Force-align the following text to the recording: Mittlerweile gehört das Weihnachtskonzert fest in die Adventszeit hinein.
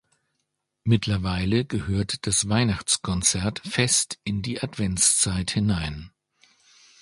Mittlerweile 0.83 1.63
gehört 1.63 2.25
das 2.25 2.49
Weihnachtskonzert 2.49 3.59
fest 3.59 4.17
in 4.23 4.41
die 4.41 4.59
Adventszeit 4.59 5.51
hinein. 5.51 6.11